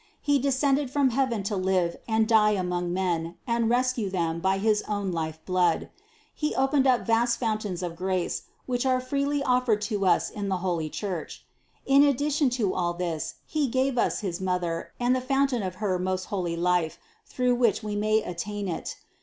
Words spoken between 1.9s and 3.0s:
and die among